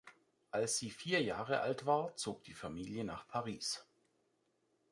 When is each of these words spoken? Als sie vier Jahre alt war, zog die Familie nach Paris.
Als 0.49 0.79
sie 0.79 0.89
vier 0.89 1.21
Jahre 1.21 1.59
alt 1.61 1.85
war, 1.85 2.15
zog 2.15 2.43
die 2.45 2.55
Familie 2.55 3.03
nach 3.05 3.27
Paris. 3.27 3.85